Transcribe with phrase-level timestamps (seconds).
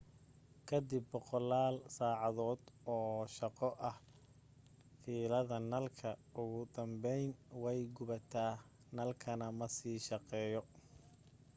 [0.67, 2.61] kadib boqolaal saacadood
[2.95, 3.97] oo shaqo ah
[5.01, 6.09] fiilada nalka
[6.41, 7.29] ugu dambayn
[7.63, 8.53] way gubataa
[8.95, 10.61] nalkana ma sii shaqeeyo